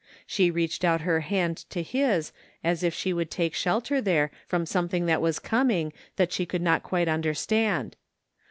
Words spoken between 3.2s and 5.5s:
take shelter there from something that was